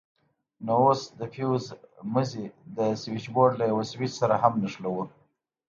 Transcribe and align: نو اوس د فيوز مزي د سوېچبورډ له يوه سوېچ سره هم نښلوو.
نو 0.65 0.73
اوس 0.85 1.01
د 1.19 1.21
فيوز 1.33 1.65
مزي 2.13 2.45
د 2.77 2.79
سوېچبورډ 3.01 3.51
له 3.59 3.65
يوه 3.71 3.83
سوېچ 3.91 4.11
سره 4.21 4.35
هم 4.43 4.53
نښلوو. 4.63 5.03